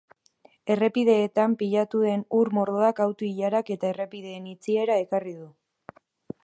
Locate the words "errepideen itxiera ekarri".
3.95-5.35